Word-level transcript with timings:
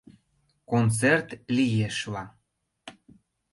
Концерт 0.71 1.29
лиешла... 1.55 2.23